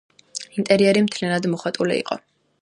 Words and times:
ინტერიერი 0.61 1.03
მთლიანად 1.09 1.47
მოხატული 1.53 1.99
იყო. 2.05 2.19